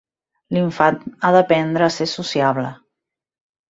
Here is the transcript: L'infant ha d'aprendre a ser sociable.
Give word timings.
L'infant 0.57 0.97
ha 1.29 1.33
d'aprendre 1.37 1.87
a 1.91 1.93
ser 2.01 2.11
sociable. 2.17 2.69